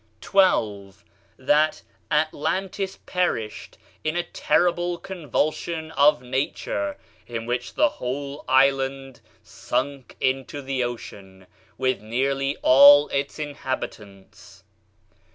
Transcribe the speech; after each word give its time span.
12. 0.21 1.05
That 1.37 1.83
Atlantis 2.09 2.97
perished 3.05 3.77
in 4.03 4.15
a 4.15 4.23
terrible 4.23 4.97
convulsion 4.97 5.91
of 5.91 6.23
nature, 6.23 6.97
in 7.27 7.45
which 7.45 7.75
the 7.75 7.87
whole 7.87 8.43
island 8.47 9.21
sunk 9.43 10.17
into 10.19 10.59
the 10.63 10.83
ocean, 10.83 11.45
with 11.77 12.01
nearly 12.01 12.57
all 12.63 13.09
its 13.09 13.37
inhabitants. 13.37 14.63